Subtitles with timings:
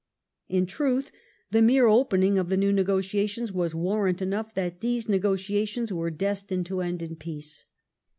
[0.49, 1.11] In truth,
[1.51, 6.65] the mere opening of the new negotiations was warrant enough that these negotiations were destined
[6.65, 7.65] to end in peace.